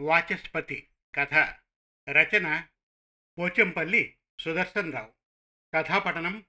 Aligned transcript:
వాచస్పతి 0.00 0.88
కథ 1.14 1.34
రచన 2.10 2.66
పోచంపల్లి 3.38 4.16
సుదర్శన్ 4.38 4.92
రావు 4.92 5.12
కథాపఠనం 5.74 6.44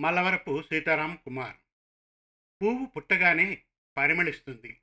మల్లవరపు 0.00 0.62
సీతారాం 0.62 1.18
కుమార్. 1.24 1.56
పువ్వు 2.62 2.86
పుట్టగానే 2.86 3.62
పరిమళిస్తుంది. 3.96 4.80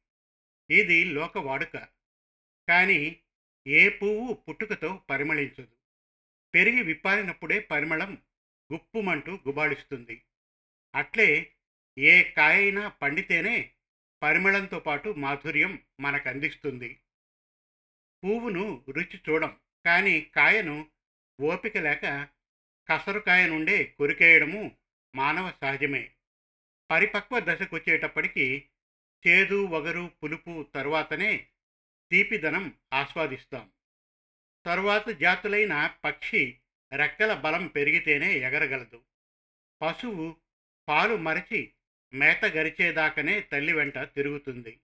ఇది 0.69 1.03
లోక 1.03 1.37
వాడుక. 1.37 1.87
కానీ 2.67 3.21
ఏ 3.67 3.89
పువ్వు 3.89 4.33
పుట్టుకతో 4.33 5.01
పరిమళించదు. 5.09 5.75
పెరిగి 6.55 6.83
విప్పారినప్పుడే 6.83 7.59
పరిమళం 7.59 8.17
గుప్పుమంటూ 8.73 9.39
గుబాళిస్తుంది 9.47 10.23
అట్లే 10.95 11.55
ఏ 11.97 12.23
కాయైనా 12.23 12.87
పండితేనే 12.87 13.73
పరిమళంతో 14.23 14.79
పాటు 14.79 15.09
మాధుర్యం 15.09 15.83
మనకు 15.99 16.29
అందిస్తుంది 16.29 16.99
పువ్వును 18.23 18.85
రుచి 18.89 19.19
చూడం 19.29 19.59
కానీ 19.85 20.21
కాయను 20.21 20.87
ఓపిక 21.41 21.77
లేక 21.77 22.27
కసరుకాయ 22.89 23.47
నుండే 23.47 23.83
కొరికేయడము 23.83 24.77
మానవ 25.15 25.53
సహజమే. 25.61 26.11
పరిపక్వ 26.91 27.39
దశకు 27.39 27.75
వచ్చేటప్పటికీ 27.75 28.65
చేదు 29.27 29.65
వగరు 29.65 30.11
పులుపు 30.23 30.65
తరువాతనే 30.75 31.47
తీపిదనం 32.11 32.77
ఆస్వాదిస్తాం. 32.93 33.71
తరువాత 34.65 35.09
జాతులైన 35.09 35.97
పక్షి 36.03 36.59
రెక్కల 36.93 37.33
బలం 37.33 37.67
పెరిగితేనే 37.67 38.33
ఎగరగలదు. 38.33 39.01
పశువు 39.81 40.35
పాలు 40.89 41.15
మరచి 41.15 41.71
మేత 42.13 42.45
గరిచేదాకనే 42.45 43.41
తల్లి 43.41 43.73
వెంట 43.73 43.97
తిరుగుతుంది. 43.97 44.79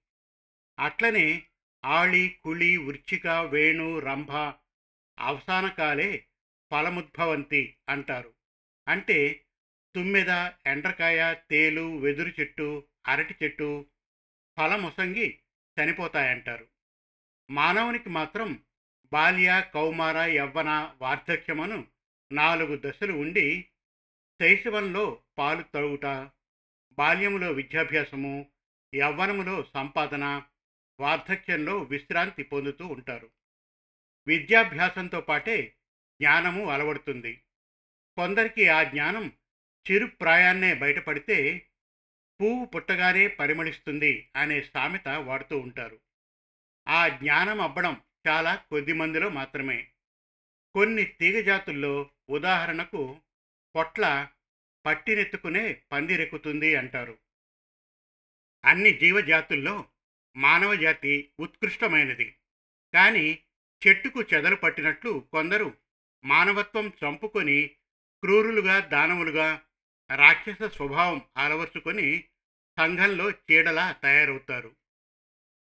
అట్లనే 0.79 1.43
ఆళి 1.85 2.37
కుళి 2.43 2.77
వృచ్చిక 2.77 3.27
వేణు 3.27 3.99
రంభ 3.99 4.31
అవసానకాలే 5.19 6.25
ఫలముద్భవంతి 6.71 7.75
అంటారు. 7.89 8.33
అంటే 8.87 9.43
తుమ్మెద 9.95 10.29
ఎండ్రకాయ 10.65 11.35
తేలు 11.51 11.97
వెదురు 11.97 12.29
చెట్టు 12.39 12.83
అరటి 13.07 13.35
చెట్టు 13.43 13.85
ఫలముసంగి 14.57 15.39
చనిపోతాయంటారు. 15.77 16.67
మానవునికి 17.51 18.09
మాత్రం 18.09 18.63
బాల్య 19.13 19.71
కౌమార 19.73 20.17
యవ్వన 20.17 20.95
వార్ధక్యమను 21.01 21.87
నాలుగు 22.31 22.81
దశలు 22.85 23.13
ఉండి 23.13 23.65
శైశవంలో 24.41 25.21
పాలు 25.37 25.63
తరుగుట 25.73 26.05
బాల్యములో 26.97 27.51
విద్యాభ్యాసము 27.51 28.49
యవ్వనములో 28.95 29.67
సంపాదన 29.73 30.43
వార్ధక్యంలో 30.99 31.77
విశ్రాంతి 31.77 32.43
పొందుతూ 32.43 32.87
ఉంటారు. 32.87 33.31
విద్యాభ్యాసంతో 34.27 35.21
పాటే 35.21 35.75
జ్ఞానము 36.21 36.69
అలవడుతుంది. 36.69 37.43
కొందరికి 38.15 38.67
ఆ 38.67 38.83
జ్ఞానం 38.83 39.31
చిరు 39.91 40.05
ప్రాయాన్నే 40.05 40.73
బయటపడితే 40.73 41.67
పువ్వు 42.41 42.65
పుట్టగానే 42.65 43.27
పరిమళిస్తుంది 43.27 44.29
అనే 44.35 44.61
సామెత 44.61 45.07
వాడుతూ 45.07 45.57
ఉంటారు. 45.57 45.99
ఆ 46.89 47.07
జ్ఞానం 47.07 47.61
అబ్బడం 47.61 48.01
చాలా 48.27 48.55
కొద్ది 48.55 48.93
మందిలో 48.93 49.29
మాత్రమే. 49.29 49.87
కొన్ని 50.75 51.03
తీగజాతుల్లో 51.03 52.09
ఉదాహరణకు 52.29 53.21
పొట్ల 53.75 54.29
పట్టినెత్తుకునే 54.87 55.81
పందిరెక్కుతుంది 55.91 56.75
అంటారు. 56.75 57.17
అన్ని 58.65 58.93
జీవజాతుల్లో 58.93 59.85
మానవ 60.37 60.75
జాతి 60.75 61.29
ఉత్కృష్టమైనది. 61.39 62.35
కానీ 62.93 63.39
చెట్టుకు 63.87 64.21
చెదలు 64.21 64.55
పట్టినట్లు 64.55 65.27
కొందరు 65.31 65.73
మానవత్వం 66.25 66.93
చంపుకొని 67.05 67.67
క్రూరులుగా 68.23 68.79
దానవులుగా 68.79 69.61
రాక్షస 70.15 70.63
స్వభావం 70.63 71.21
అలవర్చుకొని 71.37 72.23
సంఘంలో 72.79 73.31
చీడలా 73.31 73.91
తయారవుతారు. 73.91 74.75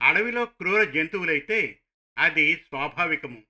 అడవిలో 0.03 0.47
క్రూర 0.47 0.85
జంతువులైతే 0.85 1.81
అది 2.19 2.57
స్వాభావికము. 2.57 3.43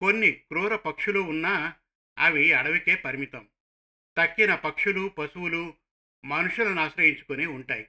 కొన్ని 0.00 0.32
క్రూర 0.32 0.76
పక్షులు 0.76 1.20
ఉన్నా 1.20 1.74
అవి 2.18 2.52
అడవికే 2.52 2.94
పరిమితం. 2.94 3.48
తక్కిన 4.18 4.54
పక్షులు 4.54 5.08
పశువులు 5.08 5.74
మనుషులను 6.24 6.80
ఆశ్రయించుకొని 6.82 7.46
ఉంటాయి. 7.46 7.88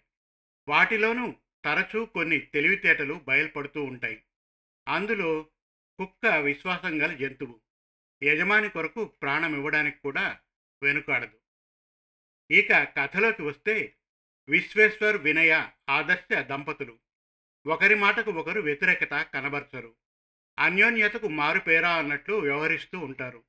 వాటిలోనూ 0.67 1.35
తరచూ 1.65 2.05
కొన్ని 2.05 2.39
తెలివితేటలు 2.39 3.13
బయల్పడుతూ 3.13 3.83
ఉంటాయి. 3.83 4.23
అందులో 4.87 5.45
కుక్క 5.99 6.25
విశ్వాసం 6.27 7.01
గల 7.01 7.13
జంతువు 7.13 7.59
యజమాని 8.23 8.69
కొరకు 8.69 9.05
ప్రాణం 9.05 9.55
ఇవ్వడానికి 9.55 9.97
కూడా 9.97 10.39
వెనుకాడదు. 10.83 11.39
ఇక 12.51 12.73
కథలోకి 12.73 13.41
వస్తే 13.41 13.95
విశ్వేశ్వర్ 14.49 15.17
వినయ 15.17 15.67
ఆదర్శ 15.89 16.35
దంపతులు. 16.35 16.99
ఒకరి 17.67 17.95
మాటకు 17.95 18.31
ఒకరు 18.31 18.61
వ్యతిరేకత 18.61 19.21
కనబరచరు. 19.33 19.95
అన్యోన్యతకు 20.59 21.27
మారుపేరా 21.27 21.97
అన్నట్లు 21.97 22.35
వ్యవహరిస్తూ 22.35 22.99
ఉంటారు. 22.99 23.43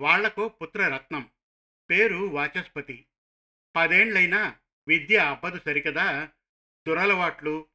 వాళ్ళకు 0.00 0.48
పుత్రరత్నం 0.48 1.28
పేరు 1.90 2.16
వాచస్పతి. 2.16 3.06
పదేండ్లైనా 3.76 4.58
విద్య 4.88 5.16
అబ్బదు 5.16 5.58
సరికదా? 5.58 6.28
దురలవాట్లు 6.88 7.66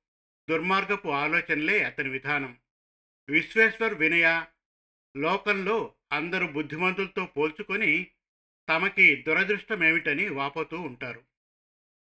దుర్మార్గపు 0.50 1.10
ఆలోచనలే 1.10 1.84
అతని 1.84 2.10
విధానం. 2.10 2.60
విశ్వేశ్వర్ 3.30 3.94
వినయ 3.94 4.46
లోకంలో 5.18 5.96
అందరూ 6.12 6.48
బుద్ధిమంతులతో 6.48 7.26
పోల్చుకొని 7.26 8.08
తమకి 8.70 9.16
దురదృష్టమేమిటని 9.16 10.30
వాపోతూ 10.30 10.82
ఉంటారు. 10.82 11.24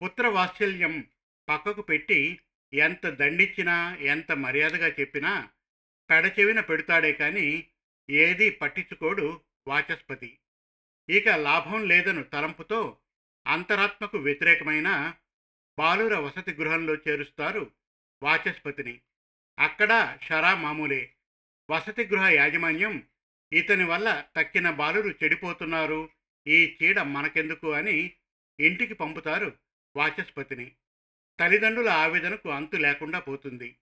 పుత్రవాత్సల్యం 0.03 1.07
పక్కకు 1.49 1.81
పెట్టి 1.81 2.39
ఎంత 2.73 3.07
దండించినా 3.07 3.95
ఎంత 3.95 4.31
మర్యాదగా 4.31 4.87
చెప్పినా 4.87 5.49
పెడచెవిన 6.09 6.59
పెడతాడే 6.59 7.13
కానీ 7.13 7.67
ఏదీ 8.09 8.49
పట్టించుకోడు 8.49 9.41
వాచస్పతి. 9.67 10.39
ఇక 11.09 11.27
లాభం 11.27 11.87
లేదను 11.87 12.23
తలంపుతో 12.23 12.97
అంతరాత్మకు 13.47 14.17
వ్యతిరేకమైన 14.17 15.13
బాలుర 15.77 16.15
వసతి 16.15 16.51
గృహంలో 16.51 16.95
చేరుస్తారు 16.95 17.71
వాచస్పతిని. 18.23 19.01
అక్కడ 19.59 20.17
షరా 20.23 20.55
మామూలే. 20.55 21.13
వసతి 21.69 22.05
గృహ 22.05 22.27
యాజమాన్యం 22.27 23.03
ఇతని 23.51 23.83
వల్ల 23.83 24.23
తక్కిన 24.35 24.69
బాలురు 24.69 25.09
చెడిపోతున్నారు 25.09 26.09
ఈ 26.47 26.77
చీడ 26.83 26.99
మనకెందుకు 26.99 27.71
అని 27.71 28.13
ఇంటికి 28.59 28.93
పంపుతారు 28.93 29.57
వాచస్పతిని. 29.95 30.75
తల్లిదండ్రుల 31.39 31.89
ఆవేదనకు 31.89 32.49
అంతు 32.49 32.75
లేకుండా 32.75 33.19
పోతుంది. 33.19 33.75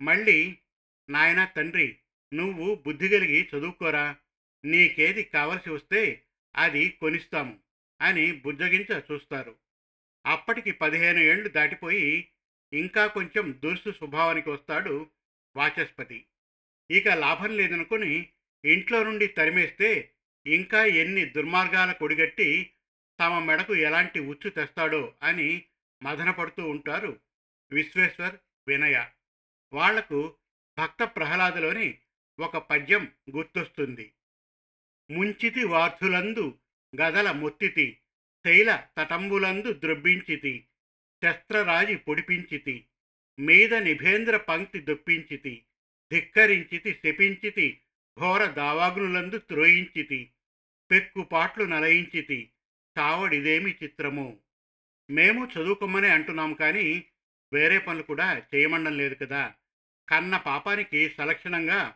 మళ్ళీ 0.00 0.58
నాయన 1.10 1.44
తండ్రి 1.44 1.98
నువ్వు 2.32 2.74
బుద్ధి 2.74 3.08
కలిగి 3.08 3.48
చదువుకోరా 3.54 4.16
నీకేది 4.64 5.22
కావలసి 5.22 5.70
వస్తే 5.70 6.24
అది 6.56 6.88
కొనిస్తాము 6.88 7.58
అని 8.00 8.32
బుజ్జగించ 8.32 9.02
చూస్తారు. 9.12 9.56
అప్పటికి 10.26 10.72
పదిహేను 10.72 11.18
ఏళ్ళు 11.18 11.48
దాటిపోయి 11.48 12.28
ఇంకా 12.72 13.06
కొంచెం 13.06 13.60
దురుసు 13.64 13.90
స్వభావానికి 13.90 14.50
వస్తాడు 14.50 15.10
వాచస్పతి. 15.56 16.24
ఇక 16.90 17.08
లాభం 17.08 17.56
లేదనుకుని 17.56 18.28
ఇంట్లో 18.64 19.04
నుండి 19.04 19.26
తరిమేస్తే 19.26 20.10
ఇంకా 20.46 20.84
ఎన్ని 20.84 21.24
దుర్మార్గాల 21.24 21.92
కొడిగట్టి 21.92 22.70
తమ 23.20 23.38
మెడకు 23.38 23.74
ఎలాంటి 23.74 24.20
ఉచ్చు 24.20 24.50
తెస్తాడో 24.50 25.14
అని 25.22 25.64
మదనపడుతూ 26.02 26.68
ఉంటారు 26.68 27.20
విశ్వేశ్వర్ 27.72 28.36
వినయ. 28.68 29.04
వాళ్ళకు 29.72 30.34
భక్త 30.78 31.04
ప్రహ్లాదలోని 31.04 31.98
ఒక 32.40 32.56
పద్యం 32.56 33.12
గుర్తొస్తుంది. 33.30 34.12
ముంచితి 35.10 35.64
వార్థులందు 35.64 36.58
గదల 37.02 37.30
మొత్తితి 37.30 37.98
శైల 38.46 38.86
తటంబులందు 38.98 39.72
ద్రొబ్బించితి 39.72 40.66
శస్త్రరాజి 41.24 41.96
పొడిపించితి 41.96 42.86
మీద 43.38 43.74
నిభేంద్ర 43.74 44.36
పంక్తి 44.36 44.80
దొప్పించితి 44.80 45.64
ధిక్కరించితి 46.12 46.92
శపించితి 46.92 47.80
ఘోర 48.20 48.44
దావాగ్నులందు 48.44 49.38
త్రోయించితి 49.38 50.30
పెక్కుపాట్లు 50.90 51.64
నలయించితి 51.64 52.50
చావడిదేమి 52.98 53.76
చిత్రము. 53.82 54.40
మేము 55.10 55.46
చదువుకోమనే 55.46 56.08
అంటున్నాం 56.08 56.54
కానీ 56.54 57.04
వేరే 57.52 57.78
పనులు 57.78 58.02
కూడా 58.02 58.42
చేయమండం 58.54 58.96
లేదు 58.96 59.14
కదా. 59.14 59.54
కన్న 60.08 60.36
పాపానికి 60.36 61.08
సలక్షణంగా 61.08 61.94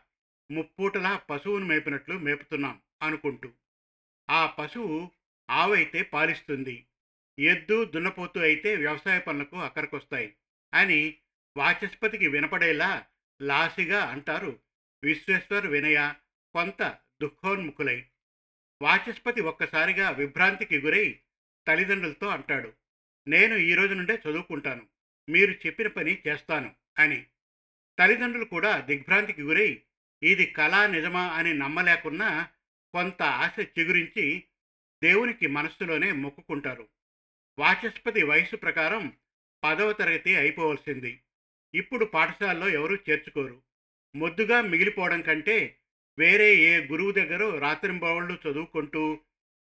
ముప్పూటలా 0.51 1.17
పశువును 1.17 1.65
మేపినట్లు 1.65 2.17
మేపుతున్నాం. 2.17 2.81
అనుకుంటూ. 3.01 3.51
ఆ 4.29 4.45
పశువు 4.45 5.11
ఆవైతే 5.49 6.01
పాలిస్తుంది. 6.01 6.85
ఎద్దు 7.39 7.85
దున్నపోతు 7.85 8.39
అయితే 8.39 8.75
వ్యవసాయ 8.75 9.19
పనులకు 9.19 9.57
అక్కడికొస్తాయి 9.57 10.35
అని 10.73 11.17
వాచస్పతికి 11.57 12.27
వినపడేలా 12.27 13.05
లాసిగా 13.41 14.05
అంటారు 14.05 14.59
విశ్వేశ్వర్ 15.03 15.67
వినయ 15.67 16.13
కొంత 16.53 16.97
దుఃఖోన్ముఖులై. 17.21 18.05
వాచస్పతి 18.81 19.41
ఒక్కసారిగా 19.41 20.09
విభ్రాంతికి 20.09 20.79
గురై 20.79 21.19
తల్లిదండ్రులతో 21.67 22.27
అంటాడు 22.27 22.73
నేను 23.27 23.55
ఈ 23.55 23.73
రోజు 23.73 23.93
నుండే 23.93 24.13
చదువుకుంటాను. 24.15 24.87
మీరు 25.29 25.51
చెప్పిన 25.51 25.87
పని 25.87 26.17
చేస్తాను 26.27 26.75
అని. 26.97 27.25
తల్లిదండ్రులు 27.99 28.45
కూడా 28.45 28.79
దిగ్భ్రాంతికి 28.79 29.41
గురై 29.41 29.81
ఇది 30.23 30.45
కళా 30.45 30.87
నిజమా 30.87 31.27
అని 31.27 31.53
నమ్మలేకున్నా 31.53 32.49
కొంత 32.93 33.21
ఆశ 33.21 33.59
చిగురించి 33.59 34.43
దేవునికి 35.03 35.47
మనస్సులోనే 35.47 36.11
మొక్కుకుంటారు. 36.11 36.87
వాచస్పతి 37.59 38.23
వయసు 38.23 38.55
ప్రకారం 38.55 39.13
పదవ 39.63 39.91
తరగతి 39.91 40.35
అయిపోవలసింది. 40.35 41.21
ఇప్పుడు 41.75 42.05
పాఠశాలలో 42.05 42.69
ఎవరూ 42.69 42.95
చేర్చుకోరు. 42.95 43.61
మొద్దుగా 44.15 44.61
మిగిలిపోవడం 44.61 45.21
కంటే 45.21 45.77
వేరే 46.19 46.55
ఏ 46.55 46.87
గురువు 46.87 47.11
దగ్గర 47.11 47.59
రాత్రింబవళ్ళు 47.59 48.37
చదువుకుంటూ 48.47 49.19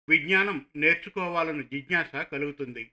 విజ్ఞానం 0.08 0.66
నేర్చుకోవాలన్న 0.76 1.60
జిజ్ఞాస 1.62 2.16
కలుగుతుంది. 2.16 2.90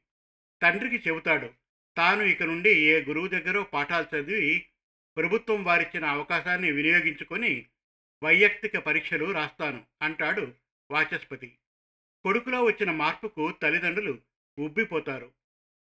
తండ్రికి 0.62 1.10
చెబుతాడు 1.10 1.50
తాను 1.98 2.24
ఇక 2.24 2.44
నుండి 2.44 2.80
ఏ 2.80 3.02
గురువు 3.02 3.28
దగ్గర 3.28 3.62
పాఠాలు 3.62 4.16
చదివి 4.16 4.66
ప్రభుత్వం 5.18 5.64
వారిచ్చిన 5.64 6.06
అవకాశాన్ని 6.06 6.72
వినియోగించుకొని 6.72 7.68
వైయక్తిక 8.24 8.78
పరీక్షలు 8.78 9.32
రాస్తాను 9.32 9.86
అంటాడు 10.02 10.54
వాచస్పతి. 10.92 11.58
కొడుకులో 12.24 12.64
వచ్చిన 12.64 12.92
మార్పుకు 12.92 13.52
తల్లిదండ్రులు 13.62 14.20
ఉబ్బిపోతారు. 14.60 15.34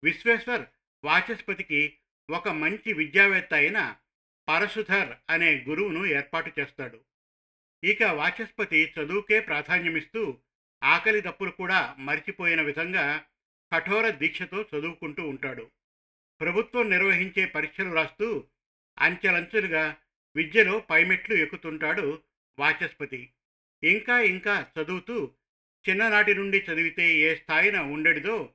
విశ్వేశ్వర్ 0.04 0.66
వాచస్పతికి 1.04 1.98
ఒక 2.31 2.48
మంచి 2.48 2.92
విద్యావేత్త 2.92 3.54
అయిన 3.54 3.96
పరశుధర్ 4.48 5.16
అనే 5.31 5.64
గురువును 5.69 6.06
ఏర్పాటు 6.06 6.60
చేస్తాడు. 6.60 7.00
ఇక 7.84 8.02
వాచస్పతి 8.02 8.92
చదువుకే 9.00 9.40
ప్రాధాన్యమిస్తూ 9.40 10.38
ఆకలి 10.84 11.20
దప్పులు 11.20 11.50
కూడా 11.50 11.94
మరిచిపోయిన 11.98 12.62
విధంగా 12.62 13.25
కఠోర 13.72 14.10
దీక్షతో 14.10 14.62
చదువుకుంటూ 14.62 15.28
ఉంటాడు. 15.28 15.70
ప్రభుత్వం 16.40 16.90
నిర్వహించే 16.90 17.44
పరీక్షలు 17.44 17.92
రాస్తూ 17.92 18.44
అంచెలంచెలుగా 18.98 19.96
విద్యలో 20.36 20.78
పైమెట్లు 20.78 21.36
ఎక్కుతుంటాడు 21.36 22.22
వాచస్పతి. 22.58 23.32
ఇంకా 23.84 24.20
ఇంకా 24.20 24.66
చదువుతూ 24.81 25.34
చిన్ననాటి 25.88 26.34
నుండి 26.34 26.58
చదివితే 26.58 27.16
ఏ 27.16 27.34
స్థాయిన 27.34 27.81
ఉండడిదో 27.81 28.54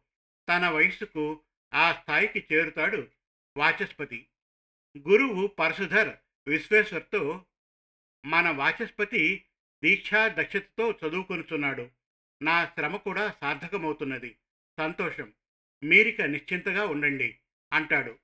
తన 0.49 0.69
వయస్సుకు 0.69 1.41
ఆ 1.73 1.93
స్థాయికి 1.93 2.45
చేరుతాడు 2.53 3.07
వాచస్పతి. 3.57 4.27
గురువు 5.09 5.47
పరశుధర్ 5.47 6.15
విశ్వేశ్వర్తో 6.47 7.45
మన 8.25 8.49
వాచస్పతి 8.49 9.45
దీక్షా 9.83 10.27
దక్షతతో 10.27 10.91
చదువుకొనుచున్నాడు. 10.91 11.89
నా 12.41 12.65
శ్రమ 12.65 12.95
కూడా 12.95 13.33
సార్థకమవుతున్నది. 13.41 14.35
సంతోషం. 14.79 15.33
మీరిక 15.83 16.21
నిశ్చింతగా 16.21 16.85
ఉండండి 16.85 17.37
అంటాడు. 17.73 18.17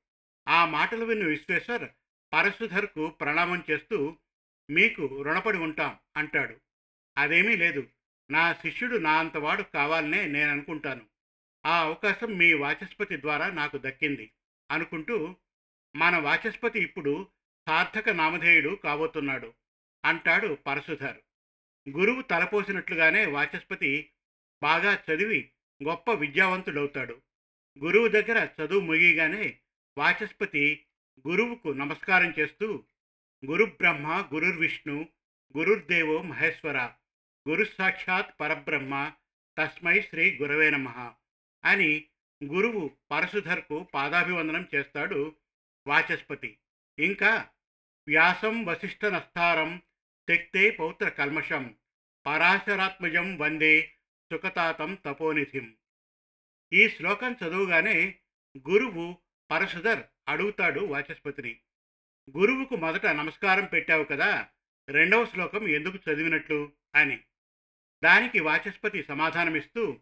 ఆ 0.48 0.66
మాటలు 0.66 1.06
విన్న 1.06 1.26
విశ్వేశ్వర్ 1.26 1.90
పరశుధర్కు 2.34 3.08
ప్రణామం 3.10 3.64
చేస్తూ 3.72 4.18
మీకు 4.70 5.22
రుణపడి 5.22 5.58
ఉంటాం 5.58 6.00
అంటాడు. 6.18 6.56
అదేమీ 7.18 7.56
లేదు. 7.56 7.88
నా 8.32 8.54
శిష్యుడు 8.54 8.98
నా 8.98 9.20
అంతవాడు 9.20 9.64
కావాలనే 9.64 10.26
నేను 10.26 10.52
అనుకుంటాను. 10.52 11.06
ఆ 11.66 11.82
అవకాశం 11.82 12.38
మీ 12.38 12.54
వాచస్పతి 12.54 13.22
ద్వారా 13.22 13.50
నాకు 13.50 13.78
దక్కింది 13.78 14.32
అనుకుంటూ 14.72 15.36
మన 15.96 16.18
వాచస్పతి 16.18 16.80
ఇప్పుడు 16.80 17.28
సార్థక 17.68 18.10
నామధేయుడు 18.10 18.76
కాబోతున్నాడు 18.76 19.54
అంటాడు 20.06 20.54
పరశుధర్ 20.54 21.18
గురువు 21.90 22.22
తలపోసినట్లుగానే 22.22 23.26
వాచస్పతి 23.26 24.10
బాగా 24.64 25.04
చదివి 25.12 25.50
గొప్ప 25.84 26.12
విద్యావంతుడవుతాడు. 26.12 27.22
గురువు 27.84 28.08
దగ్గర 28.08 28.48
చదువు 28.62 28.80
ముగియగానే 28.80 29.58
వాచస్పతి 29.98 30.86
గురువుకు 31.20 31.70
నమస్కారం 31.70 32.34
చేస్తూ 32.40 32.84
గురుబ్రహ్మ 33.46 34.30
గురుర్విష్ణు 34.34 35.08
గురుర్దేవో 35.58 36.22
మహేశ్వర 36.22 36.78
గురు 37.50 37.66
సాక్షాత్ 37.66 38.40
పరబ్రహ్మ 38.40 39.14
తస్మై 39.58 40.02
శ్రీ 40.02 40.38
గురవే 40.42 40.70
నమ 40.70 41.14
అని 41.66 42.06
గురువు 42.44 42.92
పరశుధర్కు 43.12 43.88
పాదాభివందనం 43.94 44.68
చేస్తాడు 44.76 45.36
వాచస్పతి. 45.88 46.58
ఇంకా 47.00 47.50
వ్యాసం 48.08 48.66
వశిష్ఠ 48.66 49.06
నస్తారం 49.06 49.82
తెక్తే 50.28 50.72
పౌత్ర 50.72 51.10
కల్మషం 51.10 51.76
పరాశరాత్మజం 52.26 53.38
వందే 53.38 53.94
సుఖతాతం 54.32 54.98
తపోనిధిం. 55.06 55.76
ఈ 56.74 56.90
శ్లోకం 56.90 57.36
చదువుగానే 57.44 58.16
గురువు 58.70 59.18
పరశుధర్ 59.52 60.04
అడుగుతాడు 60.30 60.80
వాచస్పతిని. 60.80 61.60
గురువుకు 62.38 62.76
మొదట 62.76 63.06
నమస్కారం 63.06 63.66
పెట్టావు 63.66 64.04
కదా 64.04 64.48
రెండవ 64.90 65.26
శ్లోకం 65.26 65.68
ఎందుకు 65.68 66.12
చదివినట్లు? 66.12 66.72
అని. 66.96 67.20
దానికి 68.04 68.40
వాచస్పతి 68.40 69.04
సమాధానమిస్తూ 69.04 70.00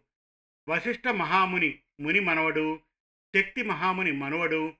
వశిష్ఠ 0.68 1.08
మహాముని 1.08 1.78
ముని 2.00 2.20
మనవడు 2.20 2.80
శక్తి 3.36 3.62
మహాముని 3.62 4.12
మనవడు 4.12 4.74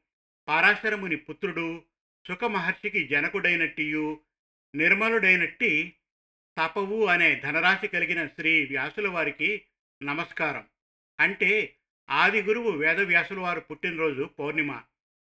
పారాశరముని 0.49 1.17
పుత్రుడు 1.17 1.84
సుఖ 2.28 2.44
మహర్షికి 2.44 3.08
జనకుడైనట్టియు 3.08 4.20
నిర్మలుడైనట్టి 4.75 5.96
తపవు 6.58 7.05
అనే 7.05 7.34
ధనరాశి 7.34 7.88
కలిగిన 7.88 8.26
శ్రీ 8.26 8.67
వ్యాసుల 8.67 9.08
వారికి 9.08 9.67
నమస్కారం. 10.02 10.67
అంటే 11.20 11.76
ఆది 12.10 12.42
గురువు 12.42 12.70
వేదవ్యాసుల 12.70 13.40
వారు 13.40 13.60
పుట్టినరోజు 13.60 14.30
పౌర్ణిమ. 14.38 14.82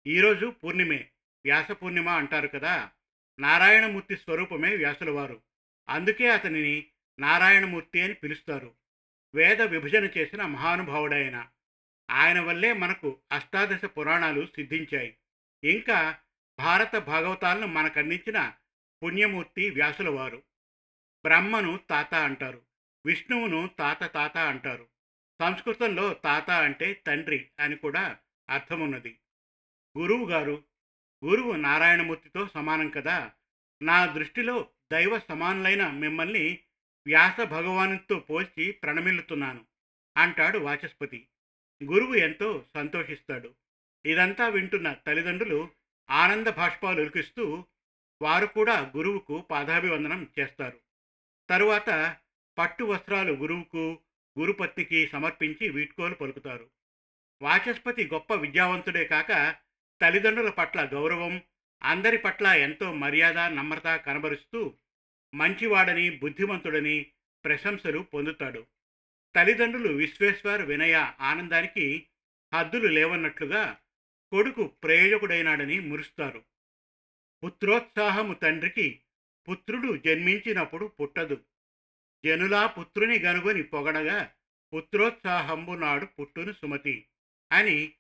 ఈరోజు 0.06 0.47
పూర్ణిమే. 0.65 1.09
వ్యాస 1.44 1.73
పూర్ణిమ 1.73 2.09
అంటారు 2.09 2.49
కదా? 2.49 2.91
నారాయణమూర్తి 3.38 4.17
స్వరూపమే 4.17 4.76
వ్యాసులవారు 4.76 5.43
అందుకే 5.88 6.31
అతనిని 6.31 6.87
నారాయణమూర్తి 7.19 8.00
అని 8.00 8.15
పిలుస్తారు. 8.15 8.75
వేద 9.35 9.62
విభజన 9.62 10.05
చేసిన 10.05 10.43
మహానుభావుడైన. 10.43 11.49
ఆయన 12.11 12.41
వల్లే 12.41 12.73
మనకు 12.73 13.19
అష్టాదశ 13.32 13.85
పురాణాలు 13.85 14.47
సిద్ధించాయి. 14.47 15.17
ఇంకా 15.65 16.19
భారత 16.59 16.97
భాగవతాలను 16.97 17.67
మనకందించిన 17.67 18.53
పుణ్యమూర్తి 19.03 19.70
వ్యాసులవారు 19.70 20.43
బ్రహ్మను 21.25 21.81
తాత 21.91 22.15
అంటారు. 22.15 22.63
విష్ణువును 23.06 23.70
తాత 23.79 24.13
తాత 24.13 24.39
అంటారు. 24.39 24.94
సంస్కృతంలో 25.41 26.14
తాత 26.14 26.50
అంటే 26.50 27.03
తండ్రి 27.06 27.48
అని 27.60 27.76
కూడా 27.76 28.17
అర్థమున్నది. 28.50 29.19
గురువు 29.98 30.31
గారు 30.31 30.64
గురువు 31.24 31.53
నారాయణమూర్తితో 31.53 32.48
సమానం 32.55 32.91
కదా? 32.91 33.32
నా 33.82 34.06
దృష్టిలో 34.06 34.69
దైవ 34.93 35.19
సమానులైన 35.19 35.91
మిమ్మల్ని 35.91 36.58
వ్యాస 37.06 37.41
భగవానుతో 37.41 38.19
పోల్చి 38.19 38.72
ప్రణమిల్లుతున్నాను 38.72 39.64
అంటాడు 40.17 40.58
వాచస్పతి. 40.58 41.29
గురువు 41.84 42.14
ఎంతో 42.14 42.64
సంతోషిస్తాడు. 42.74 43.55
ఇదంతా 44.06 44.48
వింటున్న 44.48 44.93
తల్లిదండ్రులు 44.93 45.69
ఆనంద 46.10 46.46
భాష్పాలు 46.46 47.00
ఉలికిస్తూ 47.00 47.64
వారు 48.22 48.46
కూడా 48.46 48.93
గురువుకు 48.96 49.41
పాదాభివందనం 49.41 50.29
చేస్తారు. 50.38 50.81
తరువాత 51.50 52.17
పట్టు 52.58 52.84
వస్త్రాలు 52.84 53.32
గురువుకు 53.32 53.98
గురుపత్నికి 54.38 55.06
సమర్పించి 55.06 55.69
వీడ్కోలు 55.69 56.14
పలుకుతారు. 56.14 56.70
వాచస్పతి 57.43 58.06
గొప్ప 58.06 58.34
విద్యావంతుడే 58.34 59.05
కాక 59.05 59.56
తల్లిదండ్రుల 60.00 60.50
పట్ల 60.50 60.91
గౌరవం 60.93 61.43
అందరి 61.82 62.19
పట్ల 62.19 62.46
ఎంతో 62.46 62.93
మర్యాద 62.93 63.38
నమ్రత 63.38 63.96
కనబరుస్తూ 63.96 64.74
మంచివాడని 65.34 66.10
బుద్ధిమంతుడని 66.10 67.06
ప్రశంసలు 67.44 67.98
పొందుతాడు. 67.98 68.67
తల్లిదండ్రులు 69.34 69.93
విశ్వేశ్వర్ 69.93 70.62
వినయ 70.62 71.12
ఆనందానికి 71.20 72.06
హద్దులు 72.55 72.86
లేవన్నట్లుగా 72.86 73.79
కొడుకు 74.32 74.64
ప్రయోజకుడైనాడని 74.64 75.81
మురుస్తారు. 75.81 76.44
పుత్రోత్సాహము 77.44 78.34
తండ్రికి 78.34 79.00
పుత్రుడు 79.48 79.96
జన్మించినప్పుడు 79.96 80.86
పుట్టదు. 80.86 81.41
జనులా 82.25 82.67
పుత్రుని 82.67 83.19
గనుగొని 83.19 83.63
పొగడగా 83.63 84.33
పుత్రోత్సాహంబు 84.75 85.73
నాడు 85.73 86.05
పుట్టును 86.05 86.53
సుమతి 86.53 87.07
అని 87.53 87.93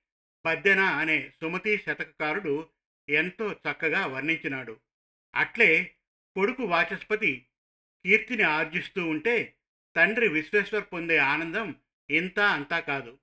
పద్దెన 0.46 0.80
అనే 0.80 1.30
సుమతి 1.42 1.78
శతకకారుడు 1.78 2.68
ఎంతో 3.08 3.52
చక్కగా 3.52 4.06
వర్ణించినాడు. 4.06 4.80
అట్లే 5.34 5.96
కొడుకు 6.36 6.62
వాచస్పతి 6.62 7.46
కీర్తిని 8.04 8.42
ఆర్జిస్తూ 8.42 9.06
ఉంటే 9.06 9.56
తండ్రి 9.96 10.28
విశ్వేశ్వర్ 10.28 10.84
పొందే 10.92 11.16
ఆనందం 11.16 11.74
ఇంత 12.10 12.40
అంతా 12.40 12.80
కాదు. 12.80 13.18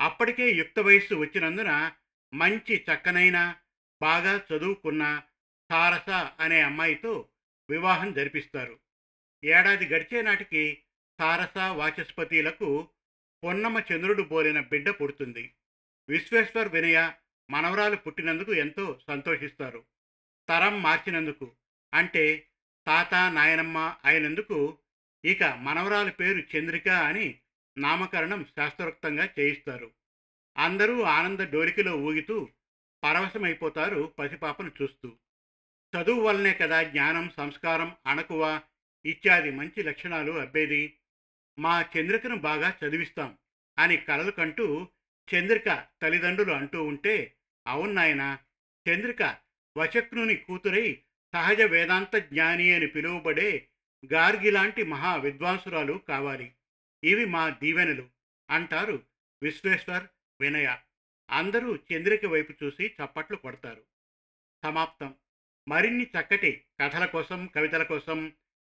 అప్పటికే 0.00 0.50
యుక్త 0.50 0.78
వయస్సు 0.78 1.14
వచ్చినందున 1.14 1.92
మంచి 2.34 2.84
చక్కనైన 2.92 3.54
బాగా 4.02 4.44
చదువుకున్న 4.52 5.22
సారస 5.70 6.10
అనే 6.40 6.60
అమ్మాయితో 6.60 7.28
వివాహం 7.70 8.12
జరిపిస్తారు. 8.12 8.81
ఏడాది 9.44 9.86
గడిచే 9.86 10.22
నాటికి 10.22 10.82
సారస 11.18 11.58
వాచస్పతిలకు 11.58 12.88
పొన్నమ్మ 13.44 13.82
చంద్రుడు 13.92 14.22
పోలిన 14.22 14.60
బిడ్డ 14.60 14.90
పుడుతుంది. 14.90 15.52
విశ్వేశ్వర్ 16.08 16.68
వినయ 16.68 17.12
మనవరాలు 17.50 17.96
పుట్టినందుకు 17.96 18.54
ఎంతో 18.54 19.00
సంతోషిస్తారు. 19.06 19.84
తరం 20.48 20.82
మార్చినందుకు 20.82 21.52
అంటే 21.94 22.48
తాత 22.86 23.14
నాయనమ్మ 23.14 23.96
అయినందుకు 24.04 24.78
ఇక 25.24 25.42
మనవరాల 25.44 26.10
పేరు 26.10 26.56
చంద్రిక 26.56 26.88
అని 26.88 27.38
నామకరణం 27.78 28.44
శాస్త్రోక్తంగా 28.44 29.28
చేయిస్తారు. 29.38 29.90
అందరూ 30.58 31.02
ఆనంద 31.02 31.40
డోలికలో 31.40 31.96
ఊగుతూ 31.96 32.48
పరవశమైపోతారు 33.04 34.14
పసిపాపను 34.18 34.72
చూస్తూ. 34.82 35.16
చదువు 35.96 36.20
వల్లనే 36.20 36.54
కదా 36.54 36.82
జ్ఞానం 36.82 37.30
సంస్కారం 37.36 37.96
అణకువ 38.06 38.60
ఇత్యాది 39.06 39.50
మంచి 39.50 39.82
లక్షణాలు 39.82 40.32
అబ్బేది. 40.32 40.98
మా 41.58 41.82
చంద్రికను 41.82 42.36
బాగా 42.36 42.78
చదివిస్తాం. 42.84 43.38
అని 43.78 43.96
కలలు 43.96 44.30
కంటూ 44.30 44.88
చంద్రిక 45.34 45.86
తల్లిదండ్రులు 46.02 46.52
అంటూ 46.52 46.84
ఉంటే 46.84 47.36
అవును 47.66 47.92
నాయనా 47.92 48.38
చంద్రిక 48.88 49.36
వచక్నుని 49.78 50.36
కూతురై 50.36 51.02
సహజ 51.32 51.60
వేదాంత 51.60 52.16
జ్ఞాని 52.16 52.72
అని 52.72 52.86
పిలువబడే 52.86 53.68
గార్గి 54.12 54.50
లాంటి 54.50 54.82
మహా 54.82 55.16
విద్వాంసురాలు 55.16 55.92
కావాలి. 56.08 56.52
ఇవి 57.04 57.24
మా 57.24 57.50
దీవెనలు 57.50 58.08
అంటారు 58.50 59.02
విశ్వేశ్వర్ 59.42 60.04
వినయ. 60.40 60.76
అందరూ 61.30 61.78
చంద్రిక 61.92 62.26
వైపు 62.26 62.64
చూసి 62.64 62.86
చప్పట్లు 62.86 63.36
కొడతారు. 63.36 63.82
సమాప్తం. 64.62 65.14
మరిన్ని 65.68 66.04
చక్కటి 66.04 66.64
కథల 66.82 67.06
కోసం 67.06 67.46
కవితల 67.46 67.82
కోసం 67.82 68.32